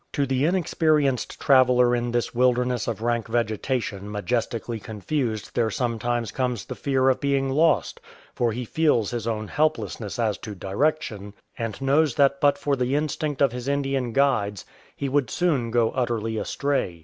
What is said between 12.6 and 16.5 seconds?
the instinct of his Indian guides he would soon go utterly